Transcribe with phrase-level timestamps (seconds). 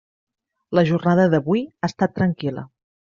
[0.79, 2.65] La jornada d'avui ha estat tranquil·la.